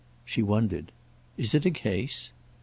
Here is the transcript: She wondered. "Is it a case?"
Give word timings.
She 0.25 0.41
wondered. 0.41 0.91
"Is 1.37 1.53
it 1.53 1.63
a 1.63 1.69
case?" 1.69 2.33